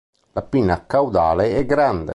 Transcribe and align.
La 0.31 0.41
pinna 0.41 0.87
caudale 0.87 1.53
è 1.57 1.63
grande. 1.63 2.09